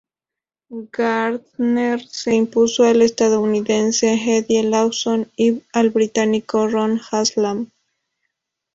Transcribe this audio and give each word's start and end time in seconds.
Gardner 0.81 2.01
se 2.09 2.33
impuso 2.33 2.85
al 2.85 3.03
estadounidense 3.03 4.13
Eddie 4.15 4.63
Lawson 4.63 5.31
y 5.37 5.61
al 5.73 5.91
británico 5.91 6.67
Ron 6.67 6.99
Haslam. 7.11 7.69